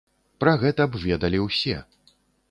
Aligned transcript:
Пра 0.43 0.53
гэта 0.61 0.87
б 0.95 1.01
ведалі 1.03 1.41
ўсе. 1.43 1.75